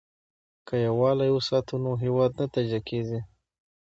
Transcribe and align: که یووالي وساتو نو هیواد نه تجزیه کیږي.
که 0.67 0.75
یووالي 0.85 1.29
وساتو 1.31 1.75
نو 1.83 1.91
هیواد 2.03 2.31
نه 2.39 2.45
تجزیه 2.53 2.81
کیږي. 2.89 3.19